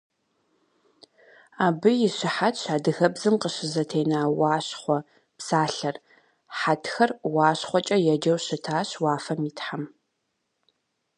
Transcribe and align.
Абы 1.65 1.91
и 2.07 2.09
щыхьэтщ 2.15 2.63
адыгэбзэм 2.75 3.35
къыщызэтена 3.41 4.19
«уащхъуэ» 4.39 4.97
псалъэр: 5.37 5.95
хьэтхэр 6.59 7.11
УащхъуэкӀэ 7.35 7.97
еджэу 8.13 8.39
щытащ 8.45 8.89
уафэм 9.03 9.41
и 9.49 9.51
тхьэм. 9.57 9.83